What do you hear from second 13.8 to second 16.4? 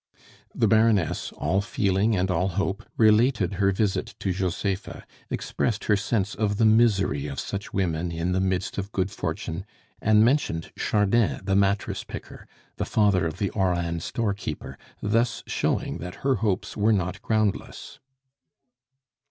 storekeeper, thus showing that her